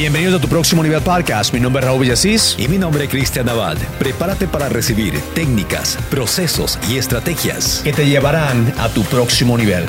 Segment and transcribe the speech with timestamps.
[0.00, 1.52] Bienvenidos a tu próximo nivel podcast.
[1.52, 2.54] Mi nombre es Raúl Villasís.
[2.56, 3.76] Y mi nombre es Cristian Naval.
[3.98, 9.86] Prepárate para recibir técnicas, procesos y estrategias que te llevarán a tu próximo nivel.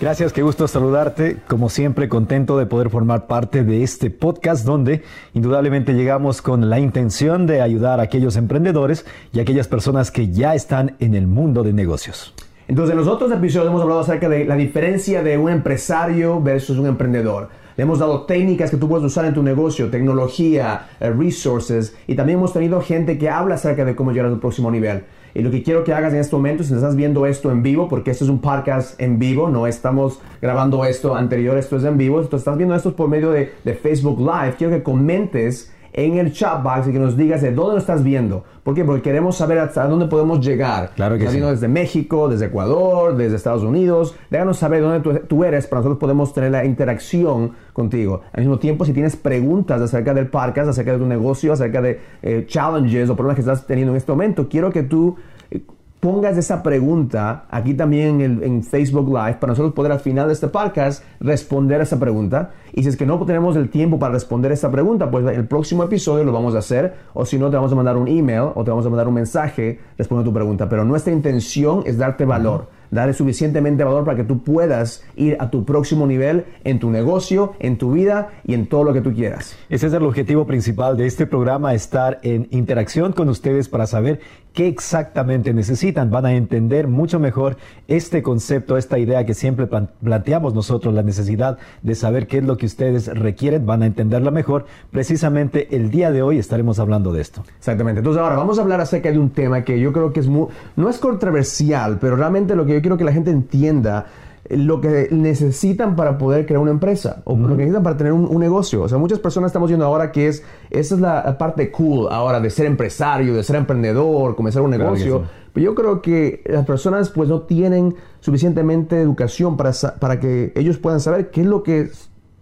[0.00, 1.36] Gracias, qué gusto saludarte.
[1.46, 5.04] Como siempre, contento de poder formar parte de este podcast donde
[5.34, 10.32] indudablemente llegamos con la intención de ayudar a aquellos emprendedores y a aquellas personas que
[10.32, 12.34] ya están en el mundo de negocios.
[12.66, 16.78] Entonces, en los otros episodios hemos hablado acerca de la diferencia de un empresario versus
[16.78, 17.48] un emprendedor.
[17.76, 22.14] Le hemos dado técnicas que tú puedes usar en tu negocio, tecnología, eh, resources, y
[22.14, 25.04] también hemos tenido gente que habla acerca de cómo llegar al próximo nivel.
[25.34, 27.88] Y lo que quiero que hagas en este momento, si estás viendo esto en vivo,
[27.88, 31.98] porque esto es un podcast en vivo, no estamos grabando esto anterior, esto es en
[31.98, 36.32] vivo, si estás viendo esto por medio de Facebook Live, quiero que comentes en el
[36.32, 38.44] chat box y que nos digas de dónde lo estás viendo.
[38.64, 38.84] ¿Por qué?
[38.84, 40.90] Porque queremos saber hasta dónde podemos llegar.
[40.96, 41.38] Claro que sí.
[41.38, 44.16] desde México, desde Ecuador, desde Estados Unidos.
[44.28, 48.22] Déjanos saber dónde tú, eres para nosotros podemos tener la interacción contigo.
[48.32, 52.00] Al mismo tiempo, si tienes preguntas acerca del podcast, acerca de tu negocio, acerca de
[52.22, 55.14] eh, challenges o problemas que estás teniendo en este momento, quiero que tú
[55.52, 55.62] eh,
[56.04, 60.48] pongas esa pregunta aquí también en, Facebook Live para nosotros poder al final de este
[60.48, 62.50] podcast responder a esa pregunta.
[62.74, 65.82] Y si es que no tenemos el tiempo para responder esta pregunta, pues el próximo
[65.82, 66.94] episodio lo vamos a hacer.
[67.14, 69.14] O si no, te vamos a mandar un email o te vamos a mandar un
[69.14, 70.68] mensaje respondiendo a tu pregunta.
[70.68, 75.50] Pero nuestra intención es darte valor darle suficientemente valor para que tú puedas ir a
[75.50, 79.12] tu próximo nivel en tu negocio, en tu vida y en todo lo que tú
[79.12, 79.56] quieras.
[79.68, 84.20] Ese es el objetivo principal de este programa, estar en interacción con ustedes para saber
[84.54, 86.10] qué exactamente necesitan.
[86.10, 87.56] Van a entender mucho mejor
[87.88, 92.56] este concepto, esta idea que siempre planteamos nosotros, la necesidad de saber qué es lo
[92.56, 94.66] que ustedes requieren, van a entenderla mejor.
[94.90, 97.44] Precisamente el día de hoy estaremos hablando de esto.
[97.58, 97.98] Exactamente.
[97.98, 100.46] Entonces ahora vamos a hablar acerca de un tema que yo creo que es muy,
[100.76, 104.06] no es controversial, pero realmente lo que yo quiero que la gente entienda
[104.50, 108.38] lo que necesitan para poder crear una empresa o lo que necesitan para tener un,
[108.38, 108.82] negocio.
[108.82, 112.40] O sea, muchas personas estamos viendo ahora que es, esa es la parte cool ahora
[112.40, 115.24] de ser empresario, de ser emprendedor, comenzar un negocio.
[115.52, 120.78] Pero yo creo que las personas pues no tienen suficientemente educación para, para que ellos
[120.78, 121.90] puedan saber qué es lo que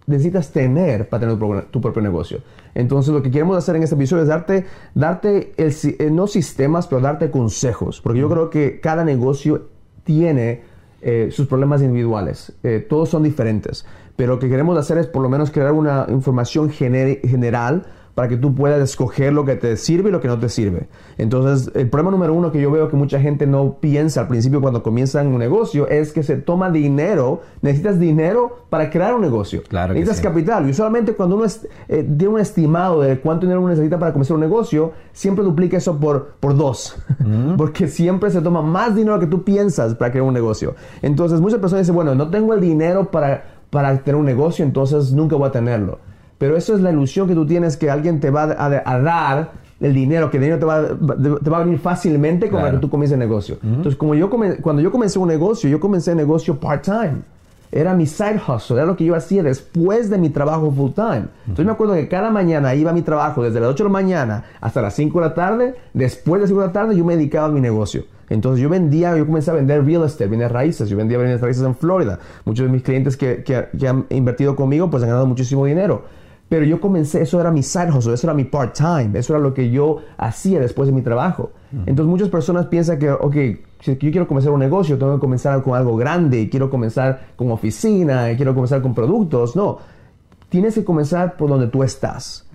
[0.05, 2.39] necesitas tener para tener tu, propio negocio.
[2.75, 6.87] Entonces, lo que queremos hacer en este episodio es darte, darte el, eh, no sistemas,
[6.87, 8.01] pero darte consejos.
[8.01, 9.69] Porque yo creo que cada negocio
[10.03, 10.72] tiene
[11.03, 12.53] eh, sus problemas individuales.
[12.63, 13.85] Eh, todos son diferentes.
[14.15, 17.83] Pero lo que queremos hacer es por lo menos crear una información general
[18.15, 20.87] para que tú puedas escoger lo que te sirve y lo que no te sirve.
[21.17, 24.61] Entonces, el problema número uno que yo veo que mucha gente no piensa al principio
[24.61, 29.63] cuando comienzan un negocio es que se toma dinero, necesitas dinero para crear un negocio.
[29.67, 30.67] Claro necesitas capital.
[30.67, 34.35] Y usualmente cuando uno eh, tiene un estimado de cuánto dinero uno necesita para comenzar
[34.35, 36.97] un negocio, siempre duplica eso por, por dos.
[37.19, 37.55] Mm.
[37.57, 40.75] Porque siempre se toma más dinero que tú piensas para crear un negocio.
[41.01, 45.13] Entonces, muchas personas dicen, bueno, no tengo el dinero para, para tener un negocio, entonces
[45.13, 45.99] nunca voy a tenerlo.
[46.43, 49.93] Pero eso es la ilusión que tú tienes que alguien te va a, dar el
[49.93, 50.89] dinero, que el dinero te va,
[51.41, 53.59] te va a venir fácilmente cuando tú comiences el negocio.
[53.63, 57.21] Entonces, como yo cuando yo comencé un negocio, yo comencé el negocio part-time.
[57.71, 61.27] Era mi side hustle, era lo que yo hacía después de mi trabajo full-time.
[61.43, 63.93] Entonces, me acuerdo que cada mañana iba a mi trabajo desde las 8 de la
[63.93, 65.75] mañana hasta las 5 de la tarde.
[65.93, 68.03] Después de las 5 de la tarde, yo me dedicaba a mi negocio.
[68.29, 71.63] Entonces yo vendía, yo comencé a vender real estate, vender raíces, yo vendía bienes raíces
[71.63, 72.19] en Florida.
[72.43, 76.03] Muchos de mis clientes que, que, que, han invertido conmigo pues han ganado muchísimo dinero.
[76.53, 79.55] Pero yo comencé, eso era mi side hustle, eso era mi part-time, eso era lo
[79.55, 81.49] que yo hacía después de mi trabajo.
[81.71, 83.35] Entonces muchas personas piensan que, ok,
[83.79, 87.49] si yo quiero comenzar un negocio, tengo que comenzar con algo grande, quiero comenzar con
[87.49, 89.55] oficina, quiero comenzar con productos.
[89.55, 89.79] No,
[90.49, 92.47] tienes que comenzar por donde tú estás,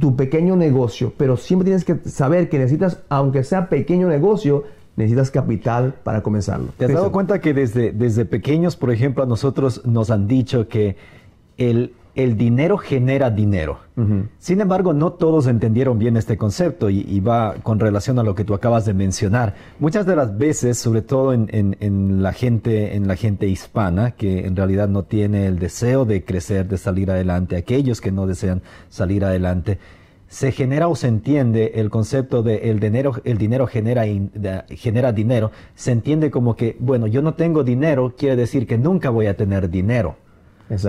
[0.00, 4.64] tu pequeño negocio, pero siempre tienes que saber que necesitas, aunque sea pequeño negocio,
[4.96, 6.70] necesitas capital para comenzarlo.
[6.76, 10.66] ¿Te has dado cuenta que desde, desde pequeños, por ejemplo, a nosotros nos han dicho
[10.66, 10.96] que
[11.58, 13.78] el el dinero genera dinero.
[14.38, 18.44] Sin embargo, no todos entendieron bien este concepto y, va con relación a lo que
[18.44, 19.54] tú acabas de mencionar.
[19.78, 24.56] Muchas de las veces, sobre todo en, la gente, en la gente hispana, que en
[24.56, 29.24] realidad no tiene el deseo de crecer, de salir adelante, aquellos que no desean salir
[29.24, 29.78] adelante,
[30.28, 34.04] se genera o se entiende el concepto de el dinero, el dinero genera,
[34.70, 39.10] genera dinero, se entiende como que, bueno, yo no tengo dinero, quiere decir que nunca
[39.10, 40.16] voy a tener dinero.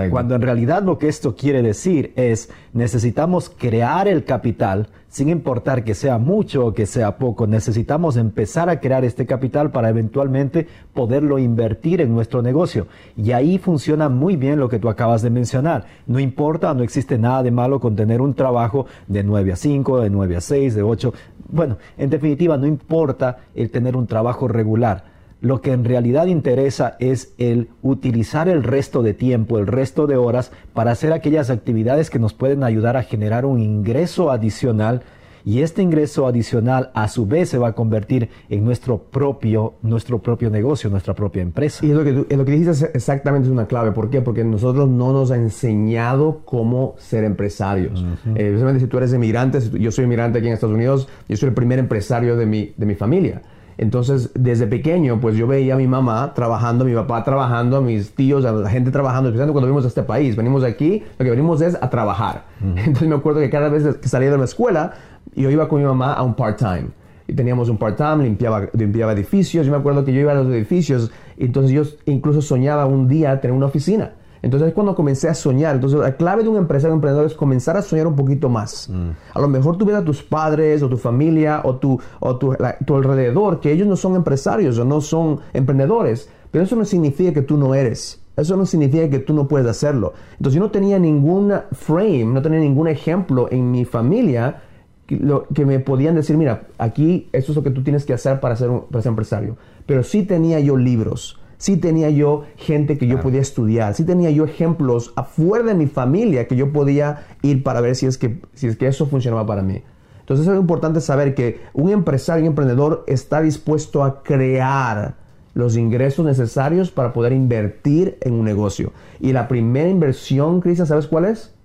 [0.10, 5.84] Cuando en realidad lo que esto quiere decir es necesitamos crear el capital, sin importar
[5.84, 10.68] que sea mucho o que sea poco, necesitamos empezar a crear este capital para eventualmente
[10.94, 12.88] poderlo invertir en nuestro negocio.
[13.16, 15.86] Y ahí funciona muy bien lo que tú acabas de mencionar.
[16.08, 20.02] No importa, no existe nada de malo con tener un trabajo de 9 a 5,
[20.02, 21.14] de 9 a 6, de 8.
[21.50, 26.96] Bueno, en definitiva, no importa el tener un trabajo regular lo que en realidad interesa
[27.00, 32.10] es el utilizar el resto de tiempo, el resto de horas para hacer aquellas actividades
[32.10, 35.04] que nos pueden ayudar a generar un ingreso adicional
[35.48, 40.20] y este ingreso adicional a su vez se va a convertir en nuestro propio, nuestro
[40.20, 41.86] propio negocio, nuestra propia empresa.
[41.86, 43.94] Y es lo que, tú, lo que dijiste exactamente es una clave.
[43.94, 44.22] ¿Por qué?
[44.22, 48.04] Porque nosotros no nos ha enseñado cómo ser empresarios.
[48.04, 51.56] Uh si tú eres emigrante, yo soy emigrante aquí en Estados Unidos, yo soy el
[51.56, 53.42] primer empresario de mi, de mi familia.
[53.78, 57.82] Entonces, desde pequeño, pues yo veía a mi mamá trabajando, a mi papá trabajando, a
[57.82, 60.36] mis tíos, a la gente trabajando, especialmente cuando venimos a este país.
[60.36, 62.46] Venimos aquí, lo que venimos es a trabajar.
[62.62, 64.94] Entonces me acuerdo que cada vez que salía de la escuela,
[65.36, 66.88] yo iba con mi mamá a un part-time.
[67.28, 69.66] Y teníamos un part-time, limpiaba, limpiaba edificios.
[69.66, 73.40] Yo me acuerdo que yo iba a los edificios, entonces yo incluso soñaba un día
[73.42, 74.14] tener una oficina.
[74.42, 75.76] Entonces es cuando comencé a soñar.
[75.76, 78.90] Entonces la clave de un empresario emprendedor es comenzar a soñar un poquito más.
[78.90, 79.10] Mm.
[79.34, 82.56] A lo mejor tú ves a tus padres o tu familia o, tu, o tu,
[82.86, 87.34] tu, alrededor que ellos no son empresarios o no son emprendedores, pero eso no significa
[87.34, 88.22] que tú no eres.
[88.36, 90.14] Eso no significa que tú no puedes hacerlo.
[90.34, 94.62] Entonces yo no tenía ningún frame, no tenía ningún ejemplo en mi familia
[95.08, 98.56] que, me podían decir, mira, aquí esto es lo que tú tienes que hacer para
[98.56, 99.58] ser, un, para ser empresario.
[99.86, 104.30] Pero sí tenía yo libros, sí tenía yo gente que yo podía estudiar, sí tenía
[104.30, 108.42] yo ejemplos afuera de mi familia que yo podía ir para ver si es que,
[108.54, 109.82] si es que eso funcionaba para mí.
[110.20, 115.16] Entonces es importante saber que un empresario, un emprendedor está dispuesto a crear
[115.54, 118.92] los ingresos necesarios para poder invertir en un negocio.
[119.20, 121.56] Y la primera inversión, Cristian, ¿sabes cuál es?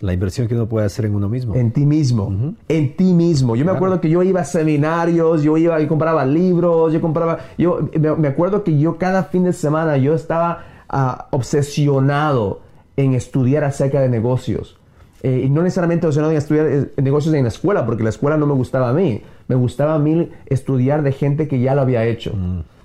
[0.00, 1.54] La inversión que uno puede hacer en uno mismo.
[1.54, 2.54] En ti mismo.
[2.68, 3.56] En ti mismo.
[3.56, 7.38] Yo me acuerdo que yo iba a seminarios, yo iba y compraba libros, yo compraba.
[7.56, 7.88] Yo
[8.18, 12.60] me, acuerdo que yo cada fin de semana yo estaba ah, obsesionado
[12.96, 14.78] en estudiar acerca de negocios.
[15.22, 18.36] Eh, y no necesariamente obsesionado en estudiar eh, negocios en la escuela, porque la escuela
[18.36, 19.22] no me gustaba a mí.
[19.48, 22.32] Me gustaba a mí estudiar de gente que ya lo había hecho.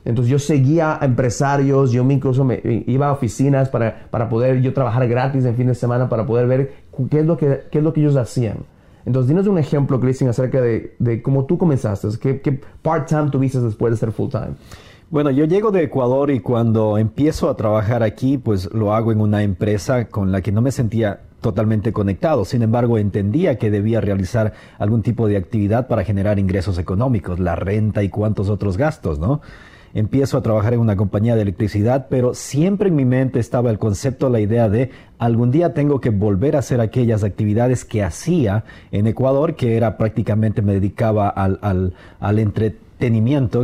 [0.04, 4.74] Entonces yo seguía a empresarios, yo incluso me, iba a oficinas para, para, poder yo
[4.74, 6.74] trabajar gratis en fin de semana para poder ver
[7.10, 8.58] qué es lo que, qué es lo que ellos hacían.
[9.06, 13.60] Entonces, dinos un ejemplo, Cristian, acerca de, de, cómo tú comenzaste, qué, qué part-time tuviste
[13.60, 14.54] después de ser full-time.
[15.10, 19.20] Bueno, yo llego de Ecuador y cuando empiezo a trabajar aquí, pues lo hago en
[19.20, 22.46] una empresa con la que no me sentía totalmente conectado.
[22.46, 27.56] Sin embargo, entendía que debía realizar algún tipo de actividad para generar ingresos económicos, la
[27.56, 29.42] renta y cuantos otros gastos, ¿no?
[29.94, 33.80] Empiezo a trabajar en una compañía de electricidad, pero siempre en mi mente estaba el
[33.80, 38.64] concepto, la idea de algún día tengo que volver a hacer aquellas actividades que hacía
[38.92, 42.91] en Ecuador, que era prácticamente me dedicaba al, al, al entretenimiento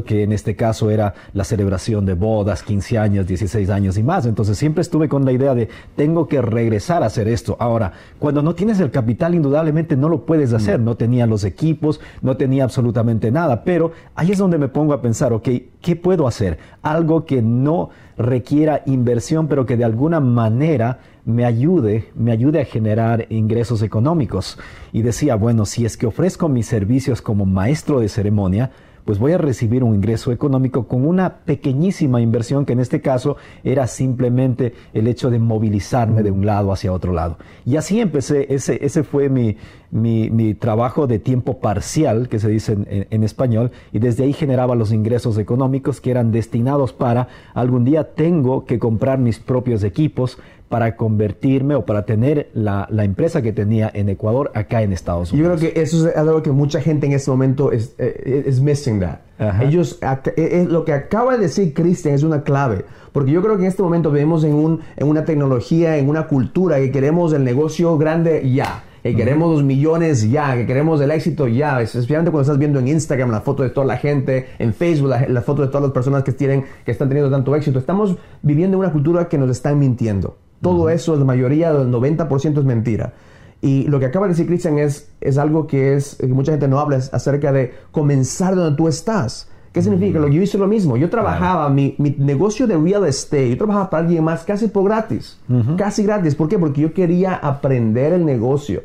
[0.06, 4.26] que en este caso era la celebración de bodas, 15 años, 16 años y más.
[4.26, 7.56] Entonces siempre estuve con la idea de tengo que regresar a hacer esto.
[7.60, 10.80] Ahora, cuando no tienes el capital, indudablemente no lo puedes hacer.
[10.80, 13.64] No tenía los equipos, no tenía absolutamente nada.
[13.64, 15.48] Pero ahí es donde me pongo a pensar, ok,
[15.82, 16.58] ¿qué puedo hacer?
[16.82, 22.66] Algo que no requiera inversión, pero que de alguna manera me ayude, me ayude a
[22.66, 24.58] generar ingresos económicos.
[24.92, 28.72] Y decía, bueno, si es que ofrezco mis servicios como maestro de ceremonia,
[29.08, 33.38] pues voy a recibir un ingreso económico con una pequeñísima inversión que en este caso
[33.64, 37.38] era simplemente el hecho de movilizarme de un lado hacia otro lado.
[37.66, 39.56] Y así empecé, ese, ese fue mi,
[39.92, 44.76] mi, trabajo de tiempo parcial, que se dice en, en, español, y desde ahí generaba
[44.76, 50.38] los ingresos económicos que eran destinados para algún día tengo que comprar mis propios equipos,
[50.70, 55.32] para convertirme o para tener la, la, empresa que tenía en Ecuador acá en Estados
[55.32, 55.52] Unidos.
[55.52, 58.60] Yo creo que eso es algo que mucha gente en este momento es, eh, es
[58.60, 59.20] missing that.
[59.62, 63.42] Ellos, es, eh, eh, lo que acaba de decir Christian es una clave, porque yo
[63.42, 66.92] creo que en este momento vivimos en, un, en una tecnología, en una cultura que
[66.92, 71.82] queremos el negocio grande ya que queremos los millones ya, que queremos el éxito ya,
[71.82, 75.42] especialmente cuando estás viendo en Instagram la foto de toda la gente, en Facebook la,
[75.42, 77.80] foto de todas las personas que tienen, que están teniendo tanto éxito.
[77.80, 80.38] Estamos viviendo en una cultura que nos están mintiendo.
[80.62, 83.14] Todo eso, la mayoría del 90% es mentira.
[83.62, 86.68] Y lo que acaba de decir Christian es, es algo que, es, que mucha gente
[86.68, 89.50] no habla acerca de comenzar donde tú estás.
[89.72, 90.20] ¿Qué significa?
[90.20, 90.98] Lo, yo hice lo mismo.
[90.98, 94.86] Yo trabajaba, mi, mi, negocio de real estate, yo trabajaba para alguien más casi por
[94.86, 95.40] gratis.
[95.78, 96.36] Casi gratis.
[96.36, 96.58] ¿Por qué?
[96.58, 98.84] Porque yo quería aprender el negocio.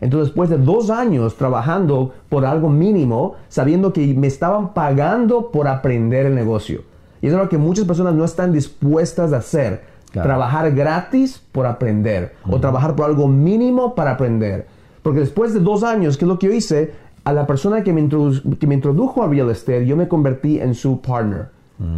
[0.00, 5.68] Entonces, después de dos años trabajando por algo mínimo, sabiendo que me estaban pagando por
[5.68, 6.82] aprender el negocio.
[7.20, 11.66] Y eso es lo que muchas personas no están dispuestas a hacer Trabajar gratis por
[11.66, 14.66] aprender o trabajar por algo mínimo para aprender.
[15.02, 16.92] Porque después de dos años, que es lo que yo hice,
[17.24, 18.08] a la persona que me,
[18.58, 21.48] que me introdujo a real estate, yo me convertí en su partner.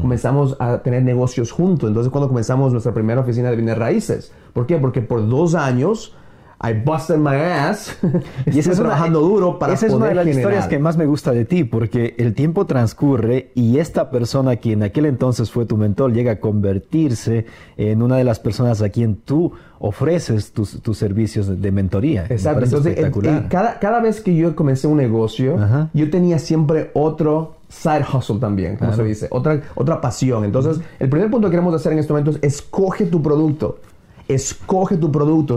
[0.00, 1.88] Comenzamos a tener negocios juntos.
[1.88, 4.32] Entonces, cuando comenzamos nuestra primera oficina de bienes raíces.
[4.54, 4.78] ¿Por qué?
[4.78, 6.14] Porque por dos años
[6.62, 7.96] I busted my ass
[8.46, 10.40] Y esa es una- trabajando duro para Esa es una de las generar.
[10.52, 14.72] historias que más me gusta de ti, porque el tiempo transcurre y esta persona que
[14.72, 17.46] en aquel entonces fue tu mentor llega a convertirse
[17.76, 22.24] en una de las personas a quien tú ofreces tus, tus servicios de- mentoría.
[22.28, 22.56] Me Exacto.
[22.60, 23.48] parece Entonces, espectacular.
[23.48, 25.90] cada, cada vez que yo comencé un negocio, Ajá.
[25.92, 29.02] yo tenía siempre otro side hustle también, como Claro.
[29.02, 30.44] se dice, otra, otra pasión.
[30.44, 33.78] Entonces, el primer punto que queremos hacer en este momento es escoge tu producto.
[34.26, 35.56] Escoge tu producto.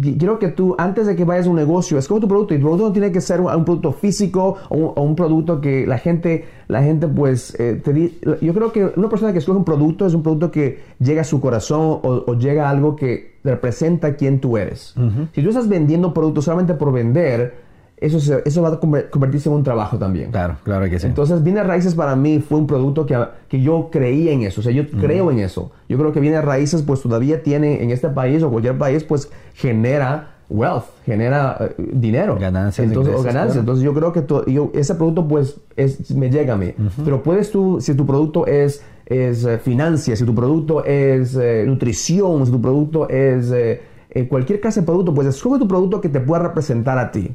[0.00, 2.54] Quiero que tú, antes de que vayas a un negocio, escoge tu producto.
[2.54, 5.14] Y tu producto no tiene que ser un, un producto físico o un, o un
[5.14, 9.32] producto que la gente, la gente pues, eh, te di- yo creo que una persona
[9.32, 12.66] que escoge un producto es un producto que llega a su corazón o, o llega
[12.66, 14.94] a algo que representa quién tú eres.
[15.34, 17.65] Si tú estás vendiendo productos solamente por vender,
[17.98, 20.30] eso, se- eso va a conver- convertirse en un trabajo también.
[20.30, 21.06] Claro, claro que sí.
[21.06, 24.64] Entonces, Bienes Raíces para mí fue un producto que, que yo creí en eso, o
[24.64, 25.70] sea, yo creo en eso.
[25.88, 29.30] Yo creo que Bienes Raíces, pues todavía tiene en este país o cualquier país, pues
[29.54, 32.36] genera wealth, genera eh, dinero.
[32.38, 33.52] Ganancias, Entonces, o ingresos, ganancias.
[33.54, 33.60] claro.
[33.60, 36.72] Entonces, yo creo que yo- ese producto, pues, es, me llega a mí.
[37.04, 41.64] Pero puedes tú, si tu producto es, es eh, financia, si tu producto es eh,
[41.66, 46.00] nutrición, si tu producto es eh, eh, cualquier clase de producto, pues escoge tu producto
[46.00, 47.34] que te pueda representar a ti.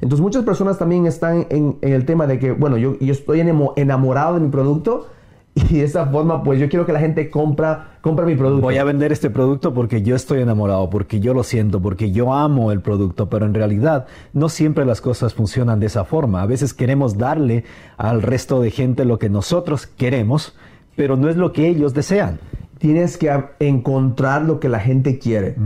[0.00, 3.40] Entonces muchas personas también están en, en el tema de que, bueno, yo, yo estoy
[3.40, 5.08] enamorado de mi producto
[5.54, 8.62] y de esa forma pues yo quiero que la gente compra, compra mi producto.
[8.62, 12.32] Voy a vender este producto porque yo estoy enamorado, porque yo lo siento, porque yo
[12.32, 16.42] amo el producto, pero en realidad no siempre las cosas funcionan de esa forma.
[16.42, 17.64] A veces queremos darle
[17.96, 20.56] al resto de gente lo que nosotros queremos,
[20.96, 22.38] pero no es lo que ellos desean.
[22.78, 25.56] Tienes que encontrar lo que la gente quiere.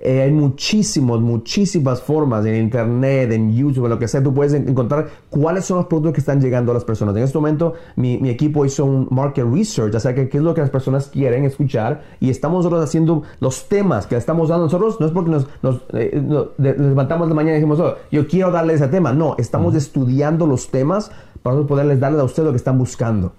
[0.00, 4.22] Eh, hay muchísimos, muchísimas formas en internet, en YouTube, en lo que sea.
[4.22, 7.16] Tú puedes en- encontrar cuáles son los productos que están llegando a las personas.
[7.16, 10.42] En este momento, mi, mi equipo hizo un market research, o sea, que qué es
[10.44, 12.02] lo que las personas quieren escuchar.
[12.20, 15.00] Y estamos nosotros haciendo los temas que estamos dando nosotros.
[15.00, 16.10] No es porque nos, nos, eh,
[16.58, 19.12] de- nos levantamos de mañana y dijimos, oh, yo quiero darle ese tema.
[19.12, 21.10] No, estamos estudiando los temas
[21.42, 23.32] para poderles darles a ustedes lo que están buscando.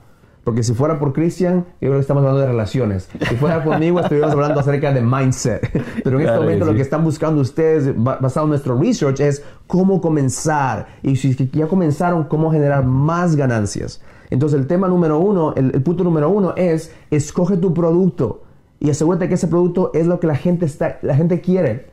[0.50, 3.08] Porque si fuera por Cristian, yo creo que estamos hablando de relaciones.
[3.29, 5.62] Si fuera conmigo, estuviéramos hablando acerca de mindset.
[6.03, 6.72] Pero en este Claro momento sí.
[6.72, 10.88] lo que están buscando ustedes, ba- basado en nuestro research, es cómo comenzar.
[11.03, 14.01] Y si ya comenzaron, cómo generar más ganancias.
[14.32, 18.41] Entonces el tema número uno, el, el punto número uno es, escoge tu producto.
[18.79, 21.91] Y asegúrate que ese producto es lo que la gente, está, la gente quiere.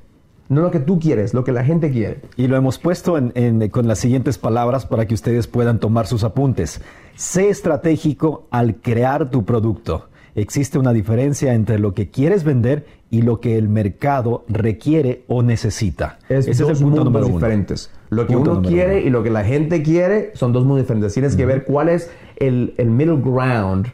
[0.48, 2.20] No lo que tú quieres, lo que la gente quiere.
[2.36, 6.06] Y lo hemos puesto en- en- con las siguientes palabras para que ustedes puedan tomar
[6.06, 6.80] sus apuntes.
[7.16, 10.08] Sé estratégico al crear tu producto.
[10.34, 15.42] Existe una diferencia entre lo que quieres vender y lo que el mercado requiere o
[15.42, 16.18] necesita.
[16.28, 17.34] Es Ese dos es el punto mundos número uno.
[17.36, 17.90] diferentes.
[18.10, 19.06] Lo que Punto uno quiere uno.
[19.06, 21.14] y lo que la gente quiere son dos mundos diferentes.
[21.14, 23.86] Tienes que ver cuál es el, el middle ground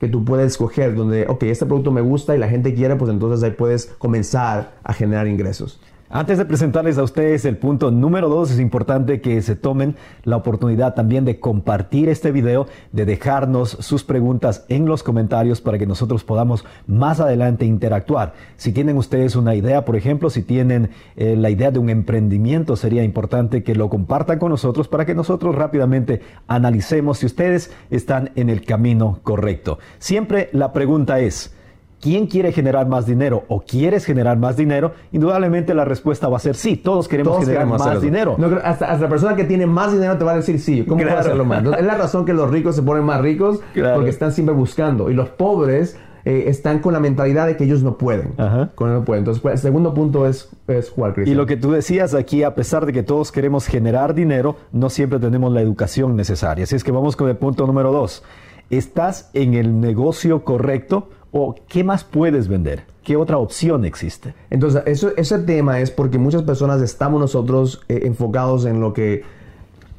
[0.00, 3.10] que tú puedes escoger, donde, ok, este producto me gusta y la gente quiere, pues
[3.10, 5.78] entonces ahí puedes comenzar a generar ingresos.
[6.12, 10.38] Antes de presentarles a ustedes el punto número dos, es importante que se tomen la
[10.38, 15.86] oportunidad también de compartir este video, de dejarnos sus preguntas en los comentarios para que
[15.86, 18.34] nosotros podamos más adelante interactuar.
[18.56, 22.74] Si tienen ustedes una idea, por ejemplo, si tienen eh, la idea de un emprendimiento,
[22.74, 28.32] sería importante que lo compartan con nosotros para que nosotros rápidamente analicemos si ustedes están
[28.34, 29.78] en el camino correcto.
[30.00, 31.54] Siempre la pregunta es,
[32.00, 34.92] ¿Quién quiere generar más dinero o quieres generar más dinero?
[35.12, 38.36] Indudablemente la respuesta va a ser sí, todos queremos Todos generar queremos más dinero.
[38.38, 40.82] No, hasta, hasta la persona que tiene más dinero te va a decir sí.
[40.84, 41.20] ¿Cómo puedo Claro.
[41.20, 41.58] hacerlo más?
[41.58, 43.96] Entonces, es la razón que los ricos se ponen más ricos Claro.
[43.96, 45.10] porque están siempre buscando.
[45.10, 48.32] Y los pobres eh, están con la mentalidad de que ellos no pueden.
[48.38, 48.70] Ajá.
[48.74, 49.20] Con no pueden.
[49.20, 52.54] Entonces, pues, el segundo punto es, es cuál, Y lo que tú decías aquí, a
[52.54, 56.64] pesar de que todos queremos generar dinero, no siempre tenemos la educación necesaria.
[56.64, 58.22] Así es que vamos con el punto número dos.
[58.70, 62.84] ¿Estás en el negocio correcto o qué más puedes vender?
[63.04, 64.34] ¿Qué otra opción existe?
[64.50, 69.22] Entonces, eso, ese tema es porque muchas personas estamos nosotros eh, enfocados en lo que,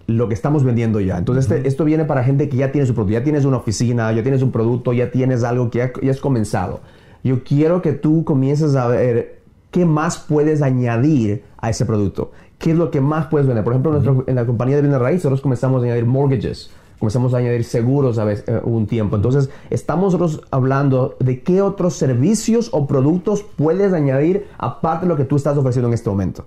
[0.07, 1.17] lo que estamos vendiendo ya.
[1.17, 4.11] Entonces, este- esto viene para gente que ya tiene su producto, ya tienes una oficina,
[4.11, 6.81] ya tienes un producto, ya tienes algo que ya, ya has comenzado.
[7.23, 12.31] Yo quiero que tú comiences a ver qué más puedes añadir a ese producto.
[12.59, 13.63] ¿Qué es lo que más puedes vender?
[13.63, 16.69] Por ejemplo, nuestro- en la compañía de bienes raíces, nosotros comenzamos a añadir mortgages
[17.01, 19.15] comenzamos a añadir seguros a veces, eh, un tiempo.
[19.15, 25.17] Entonces, estamos nosotros hablando de qué otros servicios o productos puedes añadir aparte de lo
[25.17, 26.45] que tú estás ofreciendo en este momento.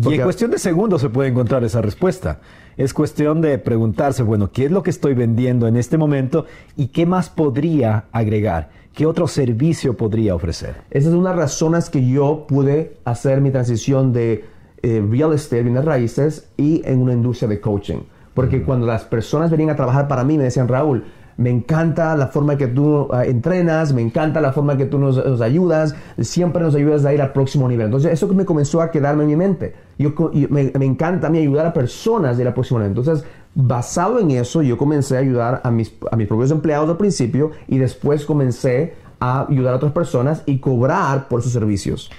[0.00, 2.38] Y en cuestión de segundos se puede encontrar esa respuesta.
[2.76, 6.46] Es cuestión de preguntarse, bueno, ¿qué es lo que estoy vendiendo en este momento
[6.76, 8.70] y qué más podría agregar?
[8.94, 10.82] ¿Qué otro servicio podría ofrecer?
[10.92, 14.44] Esa es una de las razones que yo pude hacer mi transición de
[14.82, 17.98] eh, real estate, bienes raíces, y en una industria de coaching.
[18.36, 21.04] Porque cuando las personas venían a trabajar para mí, me decían, Raúl,
[21.38, 25.16] me encanta la forma que tú ah, entrenas, me encanta la forma que tú nos,
[25.16, 27.86] nos, ayudas, siempre nos ayudas a ir al próximo nivel.
[27.86, 29.74] Entonces, eso que me comenzó a quedarme en mi mente.
[29.98, 30.12] Yo,
[30.50, 32.94] me, me, encanta a mí ayudar a personas de ir al próximo nivel.
[32.94, 33.24] Entonces,
[33.54, 37.52] basado en eso, yo comencé a ayudar a mis, a mis propios empleados al principio
[37.68, 42.10] y después comencé a ayudar a otras personas y cobrar por sus servicios.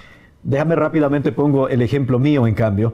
[0.48, 2.94] Déjame rápidamente pongo el ejemplo mío, en cambio.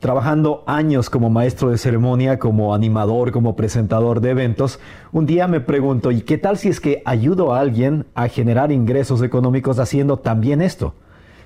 [0.00, 4.78] Trabajando años como maestro de ceremonia, como animador, como presentador de eventos,
[5.10, 8.70] un día me pregunto, ¿y qué tal si es que ayudo a alguien a generar
[8.70, 10.94] ingresos económicos haciendo también esto?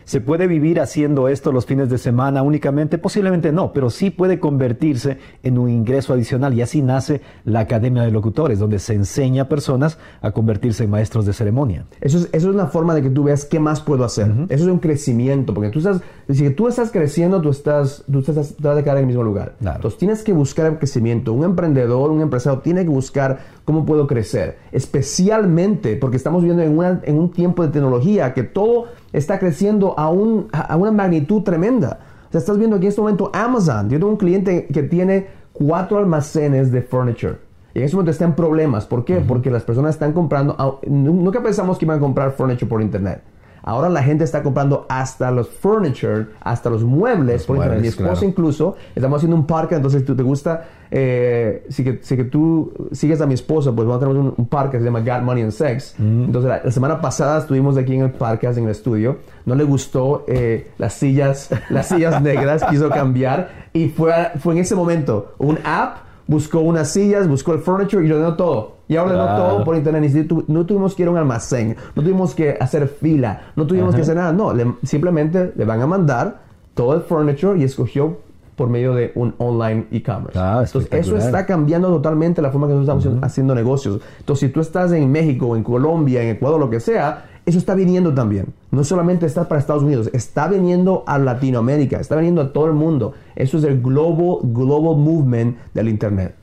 [0.05, 2.99] ¿Se puede vivir haciendo esto los fines de semana únicamente?
[2.99, 8.03] Posiblemente no, pero sí puede convertirse en un ingreso adicional y así nace la Academia
[8.03, 11.87] de Locutores, donde se enseña a personas a convertirse en maestros de ceremonia.
[12.01, 14.33] Eso es, eso es una forma de que tú veas qué más puedo hacer.
[14.49, 18.55] Eso es un crecimiento, porque tú estás, si tú estás creciendo, tú estás, tú estás,
[18.55, 19.57] te vas a quedar en el mismo lugar.
[19.61, 21.33] Entonces tienes que buscar el crecimiento.
[21.33, 26.77] Un emprendedor, un empresario tiene que buscar cómo puedo crecer, especialmente porque estamos viviendo en,
[26.77, 31.43] una, en un tiempo de tecnología que todo está creciendo a, un, a una magnitud
[31.43, 32.01] tremenda.
[32.29, 33.91] O sea, estás viendo aquí en este momento Amazon.
[33.91, 37.37] Yo tengo un cliente que tiene cuatro almacenes de furniture.
[37.75, 38.87] Y en este momento está en problemas.
[38.87, 39.17] ¿Por qué?
[39.17, 40.81] Porque las personas están comprando.
[40.87, 43.23] Nunca pensamos que iban a comprar furniture por internet.
[43.63, 47.45] Ahora la gente está comprando hasta los furniture, hasta los muebles.
[47.45, 51.85] por ejemplo, mi esposa incluso, estamos haciendo un parque, entonces tú te gusta, eh, si,
[51.85, 54.81] que, si que tú sigues a mi esposa, pues vamos a tener un, parque que
[54.81, 55.95] se llama God, Money and Sex.
[55.99, 56.25] Mm.
[56.25, 59.19] Entonces la, semana pasada estuvimos aquí en el parque, en el estudio.
[59.47, 64.61] No le gustó eh, las sillas, las sillas negras, quiso cambiar y fue, fue en
[64.61, 68.77] ese momento un app buscó unas sillas, buscó el furniture y ordenó todo.
[68.93, 70.29] Y ahora ordenó todo por internet.
[70.49, 74.03] no tuvimos que ir a un almacén, no tuvimos que hacer fila, no tuvimos que
[74.03, 74.33] hacer nada.
[74.33, 76.43] No, simplemente le van a mandar
[76.75, 78.19] todo el furniture y escogió
[78.57, 80.39] por medio de un online e-commerce.
[80.39, 84.01] Ah, Entonces, eso está cambiando totalmente la forma que nosotros estamos haciendo negocios.
[84.19, 87.75] Entonces, si tú estás en México, en Colombia, en Ecuador, lo que sea, eso está
[87.75, 88.47] viniendo también.
[88.71, 92.73] No solamente está para Estados Unidos, está viniendo a Latinoamérica, está viniendo a todo el
[92.73, 93.15] mundo.
[93.35, 96.37] Eso es el global, global movement del Internet.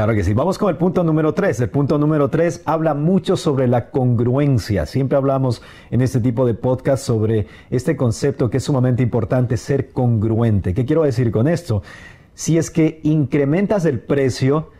[0.00, 0.32] Claro que sí.
[0.32, 1.60] Vamos con el punto número tres.
[1.60, 4.86] El punto número tres habla mucho sobre la congruencia.
[4.86, 9.90] Siempre hablamos en este tipo de podcast sobre este concepto que es sumamente importante, ser
[9.90, 10.72] congruente.
[10.72, 11.82] ¿Qué quiero decir con esto?
[12.32, 14.70] Si es que incrementas el precio,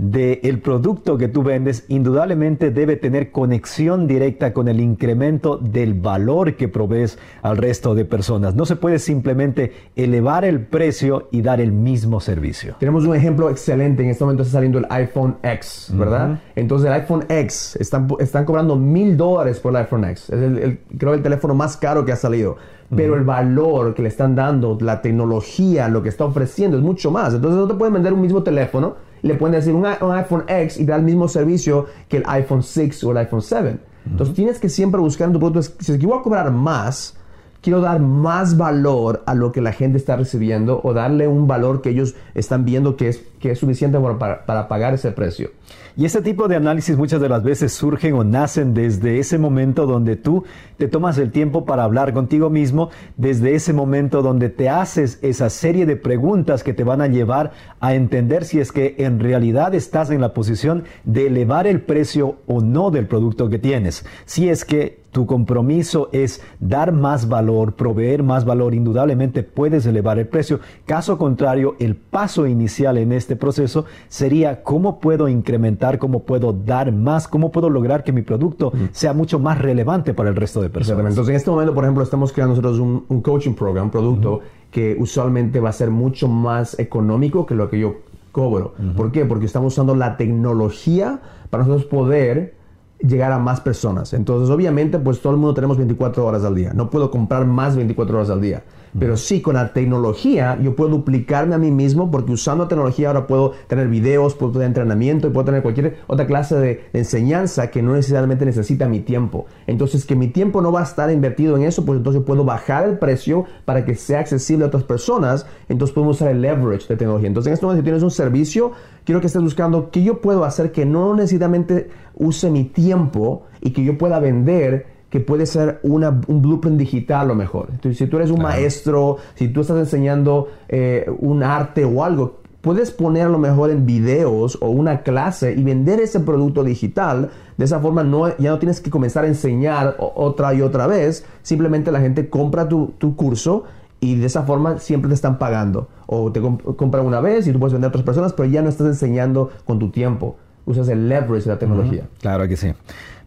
[0.00, 6.56] del producto que tú vendes indudablemente debe tener conexión directa con el incremento del valor
[6.56, 8.54] que provees al resto de personas.
[8.54, 12.76] No se puede simplemente elevar el precio y dar el mismo servicio.
[12.80, 14.02] Tenemos un ejemplo excelente.
[14.02, 16.40] En este momento está saliendo el iPhone X, ¿verdad?
[16.56, 20.30] Entonces el iPhone X están, están cobrando mil dólares por el iPhone X.
[20.30, 22.56] Es el, creo el teléfono más caro que ha salido
[22.94, 27.12] pero el valor que le están dando, la tecnología, lo que está ofreciendo es mucho
[27.12, 27.32] más.
[27.32, 30.84] Entonces no te pueden vender un mismo teléfono le pueden decir un, iPhone X y
[30.84, 33.78] da el mismo servicio que el iPhone 6 o el iPhone 7.
[34.06, 37.16] Entonces tienes que siempre buscar en tu producto, si es que voy a cobrar más,
[37.60, 41.82] quiero dar más valor a lo que la gente está recibiendo o darle un valor
[41.82, 45.50] que ellos están viendo que es, que es suficiente para, para pagar ese precio.
[45.96, 49.86] Y ese tipo de análisis muchas de las veces surgen o nacen desde ese momento
[49.86, 50.44] donde tú
[50.78, 55.50] te tomas el tiempo para hablar contigo mismo, desde ese momento donde te haces esa
[55.50, 59.74] serie de preguntas que te van a llevar a entender si es que en realidad
[59.74, 64.06] estás en la posición de elevar el precio o no del producto que tienes.
[64.24, 70.18] Si es que tu compromiso es dar más valor, proveer más valor, indudablemente puedes elevar
[70.18, 70.60] el precio.
[70.86, 76.92] Caso contrario, el paso inicial en este proceso sería cómo puedo incrementar, cómo puedo dar
[76.92, 80.70] más, cómo puedo lograr que mi producto sea mucho más relevante para el resto de
[80.70, 81.06] personas.
[81.06, 84.96] Entonces, en este momento, por ejemplo, estamos creando nosotros un, coaching program, un producto que
[84.98, 87.96] usualmente va a ser mucho más económico que lo que yo
[88.32, 88.74] cobro.
[88.96, 89.24] ¿Por qué?
[89.24, 91.20] Porque estamos usando la tecnología
[91.50, 92.59] para nosotros poder
[93.02, 94.12] llegar a más personas.
[94.12, 96.72] Entonces, obviamente, pues todo el mundo tenemos 24 horas al día.
[96.74, 98.62] No puedo comprar más 24 horas al día.
[98.98, 103.26] Pero sí, con la tecnología yo puedo duplicarme a mí mismo porque usando tecnología ahora
[103.26, 107.82] puedo tener videos, puedo tener entrenamiento y puedo tener cualquier otra clase de, enseñanza que
[107.82, 109.46] no necesariamente necesita mi tiempo.
[109.66, 112.88] Entonces, que mi tiempo no va a estar invertido en eso, pues entonces puedo bajar
[112.88, 115.46] el precio para que sea accesible a otras personas.
[115.68, 117.28] Entonces podemos usar el leverage de tecnología.
[117.28, 118.72] Entonces, en este momento, si tienes un servicio,
[119.04, 123.70] quiero que estés buscando qué yo puedo hacer que no necesariamente use mi tiempo y
[123.70, 127.68] que yo pueda vender que puede ser una, un blueprint digital a lo mejor.
[127.72, 132.40] Entonces, si tú eres un maestro, si tú estás enseñando eh, un arte o algo,
[132.60, 137.30] puedes poner a lo mejor en videos o una clase y vender ese producto digital.
[137.56, 141.26] De esa forma no, ya no tienes que comenzar a enseñar otra y otra vez.
[141.42, 143.64] Simplemente la gente compra tu, tu curso
[144.00, 145.88] y de esa forma siempre te están pagando.
[146.06, 148.68] O te compran una vez y tú puedes vender a otras personas, pero ya no
[148.68, 150.36] estás enseñando con tu tiempo.
[150.66, 152.08] usas el leverage de la tecnología.
[152.20, 152.72] Claro que sí.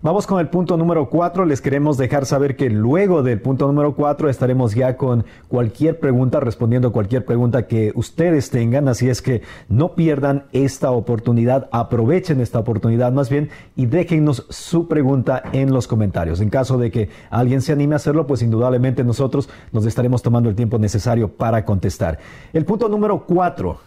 [0.03, 1.45] Vamos con el punto número cuatro.
[1.45, 6.41] Les queremos dejar saber que luego del punto número cuatro estaremos ya con cualquier pregunta,
[6.41, 8.89] respondiendo cualquier pregunta que ustedes tengan.
[8.89, 14.89] Así es que no pierdan esta oportunidad, aprovechen esta oportunidad más bien y déjennos su
[14.89, 16.41] pregunta en los comentarios.
[16.41, 20.49] En caso de que alguien se anime a hacerlo, pues indudablemente nosotros nos estaremos tomando
[20.49, 22.19] el tiempo necesario para contestar.
[22.51, 23.77] El punto número cuatro,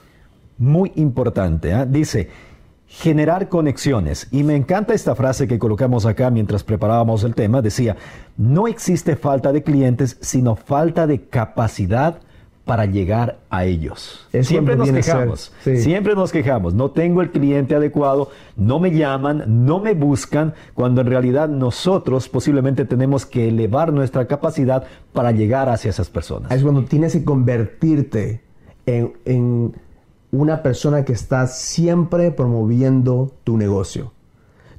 [0.56, 1.84] muy importante, ¿eh?
[1.86, 2.30] dice,
[2.88, 4.28] generar conexiones.
[4.30, 7.62] Y me encanta esta frase que colocamos acá mientras preparábamos el tema.
[7.62, 7.96] Decía,
[8.36, 12.20] no existe falta de clientes, sino falta de capacidad
[12.64, 14.26] para llegar a ellos.
[14.42, 16.74] siempre nos quejamos, siempre nos quejamos.
[16.74, 22.28] No tengo el cliente adecuado, no me llaman, no me buscan, cuando en realidad nosotros
[22.28, 26.50] posiblemente tenemos que elevar nuestra capacidad para llegar hacia esas personas.
[26.50, 28.42] Es cuando tienes que convertirte
[28.84, 29.76] en
[30.32, 34.12] una persona que está siempre promoviendo tu negocio.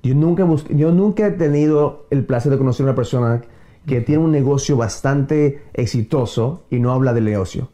[0.03, 3.41] Yo nunca, yo nunca he tenido el placer de conocer a una persona
[3.85, 7.69] que tiene un negocio bastante exitoso y no habla del negocio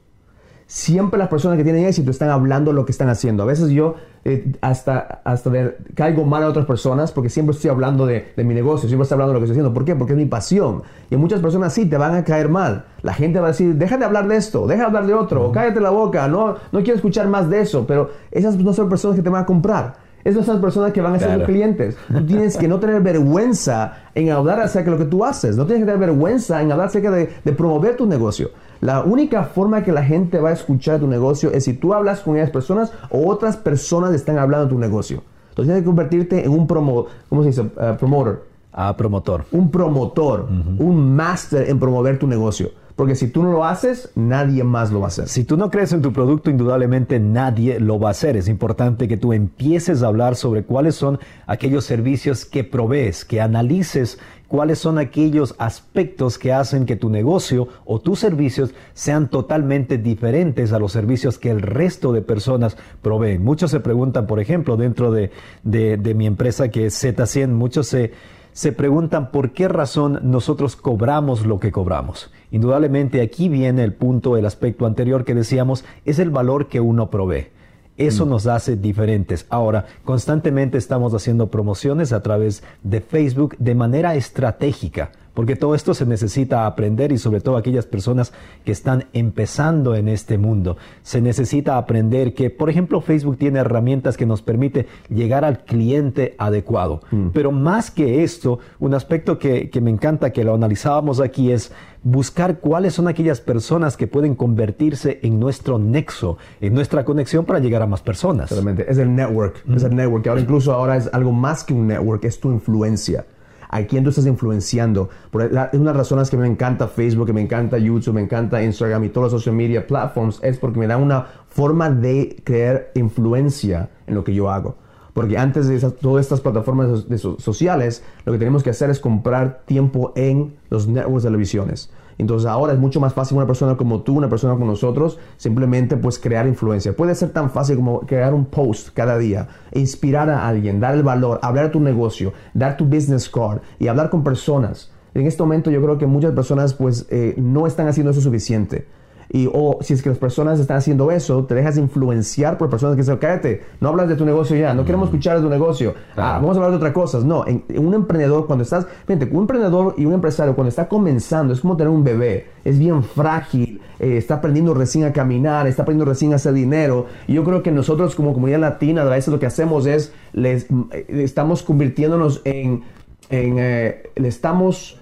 [0.73, 3.43] siempre las personas que tienen éxito están hablando lo que están haciendo.
[3.43, 3.93] A veces yo
[4.25, 5.51] eh, hasta, hasta
[5.93, 9.33] caigo mal a otras personas porque siempre estoy hablando de, mi negocio, siempre estoy hablando
[9.33, 9.71] de lo que estoy haciendo.
[9.71, 9.95] ¿Por qué?
[9.95, 10.81] Porque es mi pasión.
[11.11, 12.85] Y muchas personas sí te van a caer mal.
[13.03, 15.45] La gente va a decir, deja de hablar de esto, deja de hablar de otro,
[15.45, 17.85] o cállate la boca, no, no quiero escuchar más de eso.
[17.85, 19.93] Pero esas no son personas que te van a comprar.
[20.23, 21.97] Esas son personas que van a ser tus clientes.
[22.07, 25.55] Tú tienes que no tener vergüenza en hablar acerca de lo que tú haces.
[25.55, 28.49] No tienes que tener vergüenza en hablar acerca de, de promover tu negocio.
[28.83, 32.19] La única forma que la gente va a escuchar tu negocio es si tú hablas
[32.19, 35.23] con esas personas o otras personas están hablando de tu negocio.
[35.51, 37.61] Entonces tienes que convertirte en un promo, ¿cómo se dice?
[37.61, 38.41] Uh, promoter.
[38.73, 39.45] Ah, promotor.
[39.53, 42.71] Un promotor, un máster en promover tu negocio.
[42.97, 45.29] Porque si tú no lo haces, nadie más lo va a hacer.
[45.29, 48.35] Si tú no crees en tu producto, indudablemente nadie lo va a hacer.
[48.35, 53.41] Es importante que tú empieces a hablar sobre cuáles son aquellos servicios que provees, que
[53.41, 54.19] analices
[54.53, 60.73] cuáles son aquellos aspectos que hacen que tu negocio o tus servicios sean totalmente diferentes
[60.73, 63.43] a los servicios que el resto de personas proveen.
[63.43, 65.31] Muchos se preguntan, por ejemplo, dentro de,
[65.63, 68.13] mi empresa que es Z100, muchos se,
[68.51, 72.31] se preguntan por qué razón nosotros cobramos lo que cobramos.
[72.51, 77.09] Indudablemente aquí viene el punto, el aspecto anterior que decíamos, es el valor que uno
[77.09, 77.47] provee.
[77.97, 78.29] Eso mm.
[78.29, 79.45] nos hace diferentes.
[79.49, 85.93] Ahora, constantemente estamos haciendo promociones a través de Facebook de manera estratégica porque todo esto
[85.93, 88.33] se necesita aprender y sobre todo aquellas personas
[88.65, 90.77] que están empezando en este mundo.
[91.01, 96.35] Se necesita aprender que, por ejemplo, Facebook tiene herramientas que nos permite llegar al cliente
[96.37, 97.01] adecuado.
[97.11, 97.29] Mm.
[97.33, 101.71] Pero más que esto, un aspecto que, que me encanta que lo analizábamos aquí es
[102.03, 107.59] buscar cuáles son aquellas personas que pueden convertirse en nuestro nexo, en nuestra conexión para
[107.59, 108.51] llegar a más personas.
[108.51, 109.95] Es el network, es el mm.
[109.95, 110.27] network.
[110.27, 113.25] Ahora incluso ahora es algo más que un network, es tu influencia
[113.73, 115.09] a quién tú estás influenciando.
[115.31, 118.21] Por, es una de las razones que me encanta Facebook, que me encanta YouTube, me
[118.21, 122.39] encanta Instagram y todas las social media platforms, es porque me da una forma de
[122.43, 124.75] crear influencia en lo que yo hago.
[125.13, 127.05] Porque antes de todas estas plataformas
[127.39, 131.91] sociales, lo que tenemos que hacer es comprar tiempo en los networks de televisiones.
[132.17, 135.97] Entonces ahora es mucho más fácil una persona como tú, una persona como nosotros, simplemente
[135.97, 136.95] pues crear influencia.
[136.95, 141.03] Puede ser tan fácil como crear un post cada día, inspirar a alguien, dar el
[141.03, 144.91] valor, hablar de tu negocio, dar tu business card y hablar con personas.
[145.13, 148.87] En este momento yo creo que muchas personas pues eh, no están haciendo eso suficiente.
[149.29, 152.95] Y, o si es que las personas están haciendo eso, te dejas influenciar por personas
[152.95, 155.93] que dicen, cállate, no hablas de tu negocio ya, no queremos escuchar de tu negocio,
[156.15, 157.23] ah, vamos a hablar de otras cosas.
[157.23, 161.53] No, en, un emprendedor, cuando estás, fíjate, un emprendedor y un empresario, cuando está comenzando,
[161.53, 165.83] es como tener un bebé, es bien frágil, eh, está aprendiendo recién a caminar, está
[165.83, 167.07] aprendiendo recién a hacer dinero.
[167.27, 170.67] Y yo creo que nosotros como comunidad latina, a veces lo que hacemos es, les,
[170.91, 172.83] eh, estamos convirtiéndonos en,
[173.29, 174.99] en eh, le estamos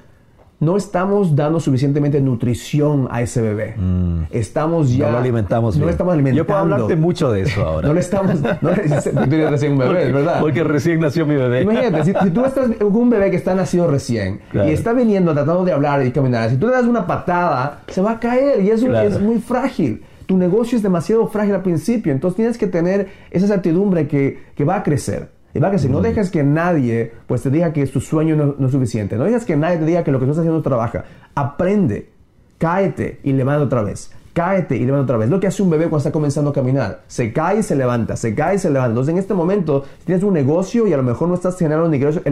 [0.61, 3.73] no estamos dando suficientemente nutrición a ese bebé.
[3.77, 4.25] Mm.
[4.29, 5.07] Estamos ya.
[5.07, 5.87] No lo alimentamos bien.
[5.87, 6.37] No estamos alimentando.
[6.37, 7.87] Yo puedo hablarte mucho de eso ahora.
[7.87, 8.39] no le estamos.
[8.61, 10.39] No, tú tienes recién un bebé, ¿verdad?
[10.39, 11.63] Porque recién nació mi bebé.
[11.63, 15.65] Imagínate, si, tú estás con un bebé que está nacido recién y está viniendo tratando
[15.65, 18.69] de hablar y caminar, si tú le das una patada, se va a caer y
[18.69, 20.03] es, es muy frágil.
[20.27, 24.63] Tu negocio es demasiado frágil al principio, entonces tienes que tener esa certidumbre que, que
[24.63, 25.40] va a crecer.
[25.53, 28.65] Y va que si no dejes que nadie pues te diga que tu sueño no,
[28.65, 31.03] es suficiente, no dejes que nadie te diga que lo que estás haciendo no trabaja,
[31.35, 32.09] aprende,
[32.57, 35.29] cáete y levanta otra vez, cáete y levanta otra vez.
[35.29, 38.15] Lo que hace un bebé cuando está comenzando a caminar, se cae y se levanta,
[38.15, 38.91] se cae y se levanta.
[38.91, 41.95] Entonces en este momento tienes un negocio y a lo mejor no estás generando los
[41.95, 42.23] ingresos,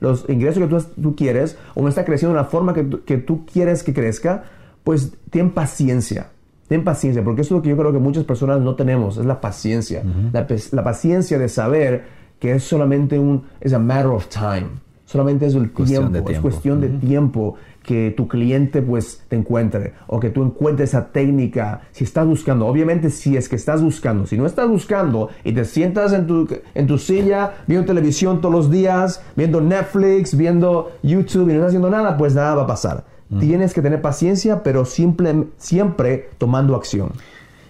[0.00, 3.18] los ingresos que tú, quieres o no está creciendo de la forma que tú, que
[3.18, 4.44] tú quieres que crezca,
[4.84, 6.28] pues ten paciencia.
[6.68, 9.26] Ten paciencia, porque eso es lo que yo creo que muchas personas no tenemos, es
[9.26, 10.02] la paciencia.
[10.32, 14.66] la, la paciencia de saber que es solamente un, es a matter of time.
[15.04, 16.42] Solamente es el Cuestión tiempo, de es tiempo.
[16.42, 21.82] cuestión de tiempo que tu cliente pues te encuentre o que tú encuentres esa técnica
[21.92, 22.66] si estás buscando.
[22.66, 26.48] Obviamente si es que estás buscando si no estás buscando y te sientas en tu,
[26.74, 31.68] en tu silla viendo televisión todos los días viendo Netflix viendo YouTube y no estás
[31.68, 33.04] haciendo nada pues nada va a pasar.
[33.38, 37.12] Tienes que tener paciencia pero simple, siempre tomando acción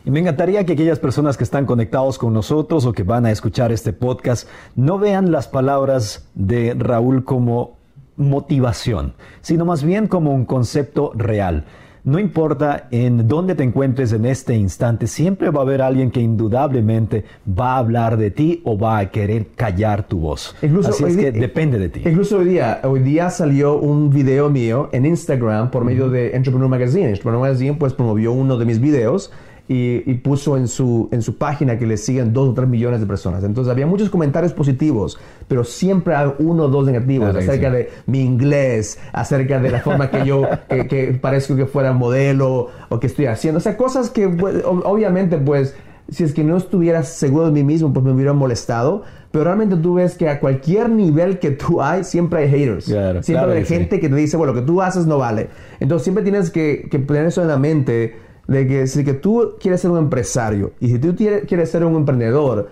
[0.04, 3.30] Y me encantaría que aquellas personas que están conectados con nosotros o que van a
[3.30, 7.76] escuchar este podcast no vean las palabras de Raúl como
[8.16, 11.64] motivación, sino más bien como un concepto real.
[12.04, 16.20] No importa en dónde te encuentres en este instante, siempre va a haber alguien que
[16.20, 20.56] indudablemente va a hablar de ti o va a querer callar tu voz.
[20.88, 22.02] Así hoy es que di- depende de ti.
[22.04, 26.68] Incluso hoy día, hoy día salió un video mío en Instagram por medio de Entrepreneur
[26.68, 27.06] Magazine.
[27.10, 29.30] Entrepreneur Magazine pues promovió uno de mis videos
[29.68, 33.00] y, y puso en su, en su página que le siguen dos o tres millones
[33.00, 33.44] de personas.
[33.44, 37.76] Entonces había muchos comentarios positivos, pero siempre hay uno o dos negativos Claro acerca sí.
[37.76, 42.68] de mi inglés, acerca de la forma que yo, que, que parezco que fuera modelo
[42.88, 43.58] o que estoy haciendo.
[43.58, 45.74] O sea, cosas que pues, ob- obviamente pues
[46.10, 49.02] si es que no estuviera seguro de mí mismo, pues me hubiera molestado.
[49.30, 52.84] Pero realmente tú ves que a cualquier nivel que tú hay, siempre hay haters.
[52.84, 53.74] Claro, siempre claro hay que sí.
[53.74, 55.48] gente que te dice, bueno, lo que tú haces no vale.
[55.80, 59.54] Entonces siempre tienes que, que tener eso en la mente de que si que tú
[59.60, 62.70] quieres ser un empresario y si tú quieres ser un emprendedor,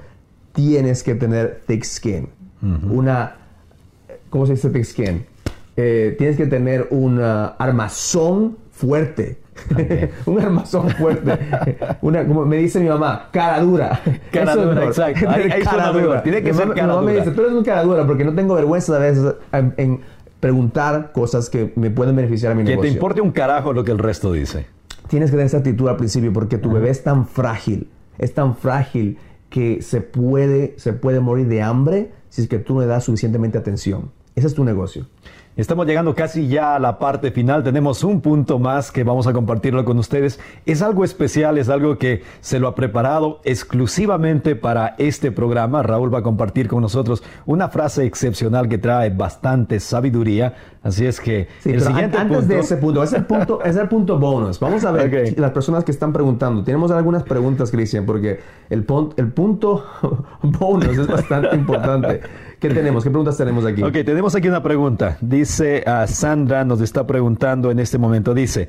[0.53, 2.29] tienes que tener thick skin.
[2.91, 3.37] Una,
[4.29, 5.27] ¿cómo se dice thick skin?
[5.77, 9.39] Eh, tienes que tener un ah, armazón fuerte.
[10.27, 11.39] un armazón fuerte.
[12.03, 14.01] Una, como me dice mi mamá, cara dura.
[14.33, 15.29] Cara Eso dura, exacto.
[15.29, 16.23] Ahí suena mejor.
[16.23, 17.25] Tiene que Mi ser mamá- mi cara mamá me dura.
[17.25, 20.01] dice, tú eres un cara dura porque no tengo vergüenza a veces en, en
[20.41, 22.93] preguntar cosas que me pueden beneficiar a mi Que te negocio.
[22.93, 24.67] importe un carajo lo que el resto dice.
[25.11, 28.55] Tienes que tener esa actitud al principio porque tu bebé es tan frágil, es tan
[28.55, 29.19] frágil
[29.49, 33.07] que se puede, se puede morir de hambre si es que tú no le das
[33.07, 34.13] suficientemente atención.
[34.37, 35.09] Ese es tu negocio.
[35.61, 37.63] Estamos llegando casi ya a la parte final.
[37.63, 40.41] Tenemos un punto más que vamos a compartirlo con ustedes.
[40.65, 45.83] Es algo especial, es algo que se lo ha preparado exclusivamente para este programa.
[45.83, 50.55] Raúl va a compartir con nosotros una frase excepcional que trae bastante sabiduría.
[50.83, 52.55] Así es que Sí, el siguiente an- antes punto.
[52.55, 54.59] de ese punto, ese punto es el punto bonus.
[54.61, 55.39] Vamos a ver Ok.
[55.39, 56.65] las personas que están preguntando.
[56.65, 59.85] Tenemos algunas preguntas, Cristian, porque el, pon- el punto
[60.43, 62.23] bonus es bastante importante.
[62.61, 63.03] ¿Qué tenemos?
[63.03, 63.83] ¿Qué preguntas tenemos aquí?
[63.83, 65.17] Ok, tenemos aquí una pregunta.
[65.21, 68.35] Dice ah, Sandra, nos está preguntando en este momento.
[68.35, 68.69] Dice,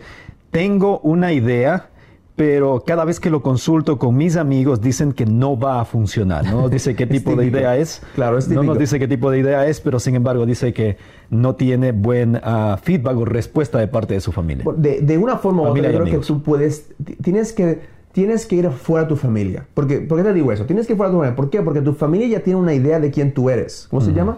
[0.49, 1.89] tengo una idea,
[2.35, 6.45] pero cada vez que lo consulto con mis amigos dicen que no va a funcionar.
[6.45, 7.57] No nos dice qué tipo de típico.
[7.59, 8.01] idea es.
[8.15, 8.79] Claro, es No nos típico.
[8.79, 10.97] dice qué tipo de idea es, pero sin embargo dice que
[11.29, 14.65] no tiene buen ah, feedback o respuesta de parte de su familia.
[14.77, 18.45] De, de una forma u otra, yo creo que tú puedes, ti- tienes que, tienes
[18.45, 19.65] que ir fuera de tu familia.
[19.73, 20.65] Porque, ¿Por qué te digo eso?
[20.65, 21.35] Tienes que ir fuera de tu familia.
[21.35, 21.61] ¿Por qué?
[21.61, 23.87] Porque tu familia ya tiene una idea de quién tú eres.
[23.89, 24.37] ¿Cómo se llama?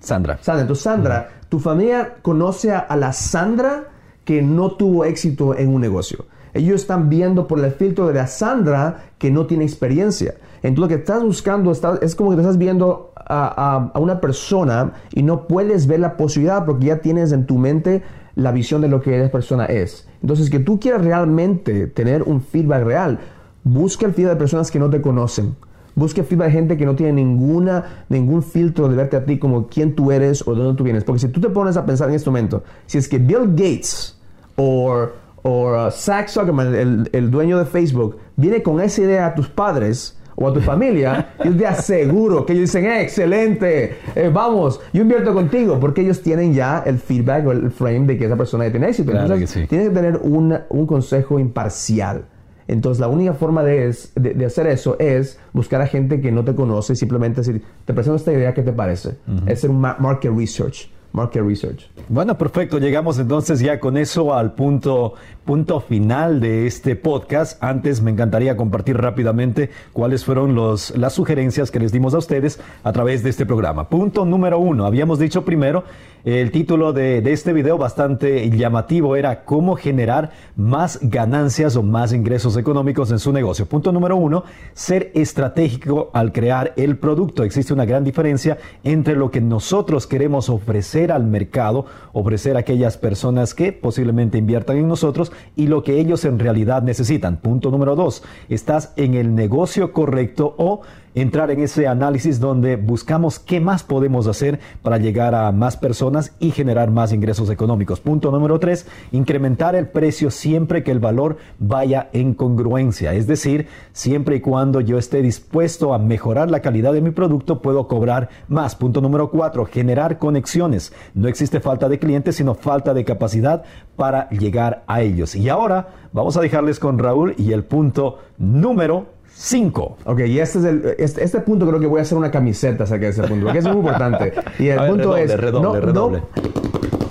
[0.00, 0.38] Sandra.
[0.42, 0.62] Sandra.
[0.62, 3.84] Entonces, Sandra, tu familia conoce a, a la Sandra
[4.24, 6.24] que no tuvo éxito en un negocio.
[6.54, 10.34] Ellos están viendo por el filtro de la Sandra que no tiene experiencia.
[10.62, 13.98] Entonces, lo que estás buscando está- es como que te estás viendo a, a- a
[14.00, 18.02] una persona y no puedes ver la posibilidad porque ya tienes en tu mente
[18.40, 20.08] la visión de lo que esa persona es.
[20.22, 23.18] Entonces, que tú quieras realmente tener un feedback real,
[23.64, 25.56] busca el feedback de personas que no te conocen.
[25.94, 29.66] Busca feedback de gente que no tiene ninguna, ningún filtro de verte a ti como
[29.66, 31.04] quién tú eres o de dónde tú vienes.
[31.04, 34.18] Porque si tú te pones a pensar en este momento, si es que Bill Gates
[34.56, 35.08] o
[35.42, 39.48] o, uh, Zach Zuckerman, el, el dueño de Facebook, viene con esa idea a tus
[39.48, 44.80] padres o a tu familia, yo te aseguro que ellos dicen, "Eh, excelente, eh, vamos,
[44.92, 48.36] yo invierto contigo, porque ellos tienen ya el feedback o el frame de que esa
[48.36, 49.10] persona ya tiene éxito.
[49.12, 49.66] Claro Entonces, que sí.
[49.68, 52.24] tienes que tener una- un consejo imparcial.
[52.68, 56.32] Entonces, la única forma de, es- de- de hacer eso es buscar a gente que
[56.32, 59.16] no te conoce, simplemente decir, te presento esta idea, ¿qué te parece?
[59.46, 60.88] Es hacer un ma- market research.
[61.12, 61.90] Market research.
[62.08, 62.78] Bueno, perfecto.
[62.78, 67.62] Llegamos entonces ya con eso al punto, punto final de este podcast.
[67.62, 72.60] Antes me encantaría compartir rápidamente cuáles fueron los, las sugerencias que les dimos a ustedes
[72.84, 73.88] a través de este programa.
[73.88, 74.86] Punto número uno.
[74.86, 75.84] Habíamos dicho primero,
[76.24, 82.56] el título de, este video bastante llamativo era cómo generar más ganancias o más ingresos
[82.56, 83.66] económicos en su negocio.
[83.66, 87.42] Punto número uno, ser estratégico al crear el producto.
[87.42, 92.98] Existe una gran diferencia entre lo que nosotros queremos ofrecer al mercado, ofrecer a aquellas
[92.98, 97.38] personas que posiblemente inviertan en nosotros y lo que ellos en realidad necesitan.
[97.38, 100.82] Punto número dos, estás en el negocio correcto o
[101.14, 106.34] entrar en ese análisis donde buscamos qué más podemos hacer para llegar a más personas
[106.38, 108.00] y generar más ingresos económicos.
[108.00, 113.68] Punto número tres, incrementar el precio siempre que el valor vaya en congruencia, es decir,
[113.92, 118.28] siempre y cuando yo esté dispuesto a mejorar la calidad de mi producto, puedo cobrar
[118.48, 118.74] más.
[118.74, 120.92] Punto número cuatro, generar conexiones.
[121.14, 123.64] No existe falta de clientes, sino falta de capacidad
[123.96, 125.34] para llegar a ellos.
[125.34, 129.96] Y ahora vamos a dejarles con Raúl y el punto número 5.
[130.04, 132.84] Ok, y este es el, este, este, punto creo que voy a hacer una camiseta
[132.84, 134.34] acerca de ese punto, porque es muy importante.
[134.58, 136.22] Y el punto es, redoble, redoble.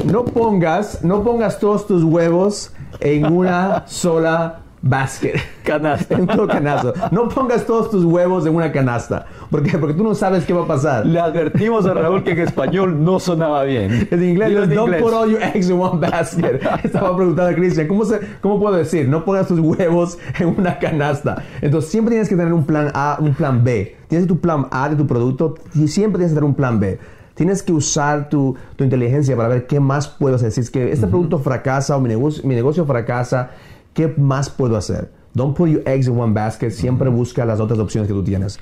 [0.05, 5.35] no, pongas, no pongas todos tus huevos en una sola basket.
[5.63, 6.15] Canasta.
[6.15, 6.93] en todo canasto.
[7.11, 9.27] No pongas todos tus huevos en una canasta.
[9.51, 9.77] ¿Por qué?
[9.77, 11.05] Porque tú no sabes qué va a pasar.
[11.05, 14.07] Le advertimos a Raúl que en español no sonaba bien.
[14.11, 16.59] En inglés, no don't put all your eggs in one basket.
[16.83, 18.03] Estaba preguntando a Cristian, ¿cómo,
[18.41, 19.07] ¿cómo puedo decir?
[19.07, 21.43] No pongas tus huevos en una canasta.
[21.61, 23.95] Entonces, siempre tienes que tener un plan A, un plan B.
[24.07, 26.99] Tienes tu plan A de tu producto y siempre tienes que tener un plan B.
[27.35, 30.51] Tienes que usar tu, tu inteligencia para ver qué más puedo hacer.
[30.51, 33.51] Si es que este producto fracasa o mi negocio, mi negocio fracasa,
[33.93, 35.11] ¿Qué más puedo hacer?
[35.33, 36.71] Don't put your eggs in one basket.
[36.71, 38.59] Siempre busca las otras opciones que tú tienes.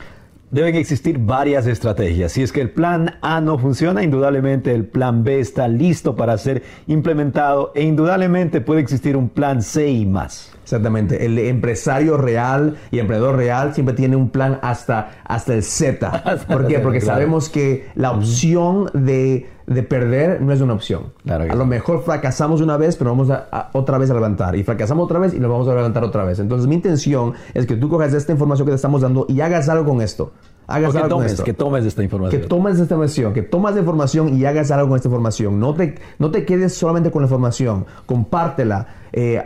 [0.49, 2.31] Deben existir varias estrategias.
[2.31, 6.37] Si es que el plan A no funciona, indudablemente el plan B está listo para
[6.37, 10.53] ser implementado e indudablemente puede existir un plan C y más.
[10.67, 11.25] Exactamente.
[11.25, 16.41] El empresario real y emprendedor real siempre tiene un plan hasta, hasta el Z.
[16.47, 16.79] ¿Por qué?
[16.79, 19.47] Porque sabemos que la opción de,
[19.87, 21.13] perder no es una opción.
[21.25, 24.57] a lo mejor fracasamos una vez, pero vamos a, otra vez a levantar.
[24.57, 26.39] Y fracasamos otra vez y nos vamos a levantar otra vez.
[26.39, 29.69] Entonces mi intención es que tú cojas esta información que te estamos dando y hagas
[29.69, 30.33] algo con esto
[30.67, 32.41] hagas que algo tomes, Que tomes esta información.
[32.41, 35.59] Que tomes esta información, que tomas la información y hagas algo con esta información.
[35.59, 38.87] No te, no te quedes solamente con la información, compártela.
[39.13, 39.41] Eh,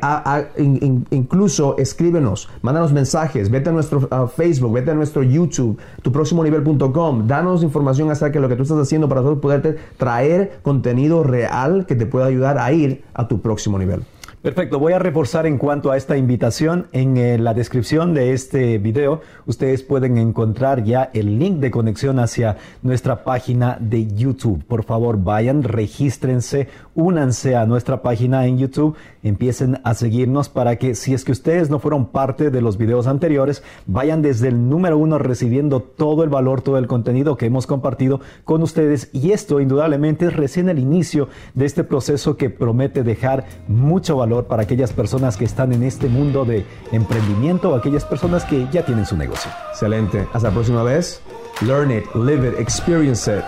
[1.12, 8.10] incluso escríbenos, mándanos mensajes, vete a nuestro Facebook, vete a nuestro YouTube, tuproximonivel.com, danos información
[8.10, 12.08] acerca de lo que tú estás haciendo para nosotros poderte traer contenido real que te
[12.08, 14.04] pueda ayudar a ir a tu próximo nivel.
[14.41, 16.88] Perfecto, voy a reforzar en cuanto a esta invitación.
[16.93, 22.17] En eh, la descripción de este video ustedes pueden encontrar ya el link de conexión
[22.17, 24.63] hacia nuestra página de YouTube.
[24.65, 30.95] Por favor, vayan, regístrense, únanse a nuestra página en YouTube, empiecen a seguirnos para que
[30.95, 34.97] si es que ustedes no fueron parte de los videos anteriores, vayan desde el número
[34.97, 39.12] uno recibiendo todo el valor, todo el contenido que hemos compartido con ustedes.
[39.13, 44.46] Y esto indudablemente es recién el inicio de este proceso que promete dejar mucho valor
[44.46, 48.86] para aquellas personas que están en este mundo de emprendimiento o aquellas personas que ya
[48.86, 49.52] tienen su negocio.
[49.72, 50.28] Excelente.
[50.34, 51.22] Hasta la próxima vez.
[51.62, 53.44] Learn it, live it, experience it.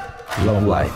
[0.46, 0.94] Love life.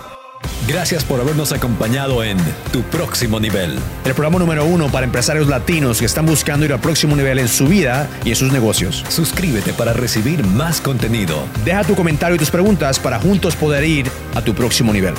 [0.68, 2.38] Gracias por habernos acompañado en
[2.72, 3.76] Tu Próximo Nivel.
[4.06, 7.48] El programa número uno para empresarios latinos que están buscando ir al próximo nivel en
[7.48, 9.04] su vida y en sus negocios.
[9.08, 11.38] Suscríbete para recibir más contenido.
[11.64, 15.16] Deja tu comentario y tus preguntas para juntos poder ir a tu próximo nivel.